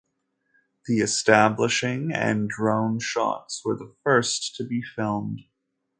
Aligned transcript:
The 0.87 0.97
establishing 1.01 2.11
and 2.11 2.49
drone 2.49 2.97
shots 2.97 3.61
were 3.63 3.75
the 3.77 3.93
first 4.03 4.55
to 4.55 4.63
be 4.63 4.81
filmed. 4.81 5.41